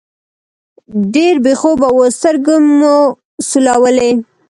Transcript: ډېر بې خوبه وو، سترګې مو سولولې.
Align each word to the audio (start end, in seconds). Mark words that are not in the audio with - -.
ډېر 1.13 1.35
بې 1.45 1.53
خوبه 1.59 1.87
وو، 1.95 2.05
سترګې 2.17 2.55
مو 2.77 2.95
سولولې. 3.47 4.11